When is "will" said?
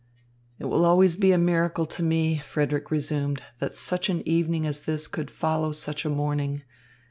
0.65-0.83